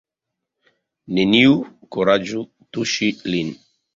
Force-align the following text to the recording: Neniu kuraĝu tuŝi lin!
Neniu 1.19 1.51
kuraĝu 1.97 2.43
tuŝi 2.77 3.13
lin! 3.35 3.53